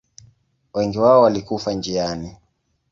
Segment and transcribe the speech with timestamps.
[0.73, 2.37] Wengi wao walikufa njiani.